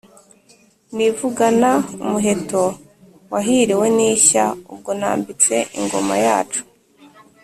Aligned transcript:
Nivugana 0.95 1.71
umuheto 2.03 2.63
wahiliwe 3.33 3.85
n’ishya 3.95 4.45
ubwo 4.73 4.91
nambitse 4.99 5.55
ingoma 5.79 6.15
yacu. 6.25 6.61